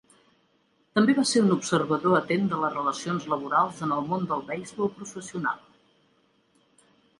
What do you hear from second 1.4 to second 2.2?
un observador